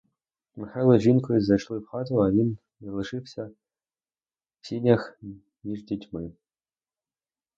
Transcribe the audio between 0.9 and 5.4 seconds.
з жінкою зайшли в хату а він залишився в сінях